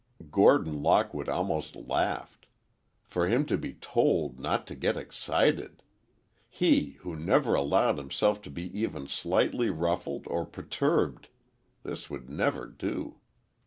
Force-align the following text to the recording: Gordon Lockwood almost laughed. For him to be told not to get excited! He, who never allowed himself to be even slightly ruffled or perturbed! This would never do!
Gordon 0.31 0.81
Lockwood 0.81 1.29
almost 1.29 1.75
laughed. 1.75 2.47
For 3.05 3.27
him 3.27 3.45
to 3.45 3.55
be 3.55 3.73
told 3.75 4.39
not 4.39 4.65
to 4.65 4.75
get 4.75 4.97
excited! 4.97 5.83
He, 6.49 6.93
who 7.01 7.15
never 7.15 7.53
allowed 7.53 7.99
himself 7.99 8.41
to 8.41 8.49
be 8.49 8.75
even 8.79 9.07
slightly 9.07 9.69
ruffled 9.69 10.25
or 10.25 10.43
perturbed! 10.47 11.29
This 11.83 12.09
would 12.09 12.31
never 12.31 12.65
do! 12.65 13.19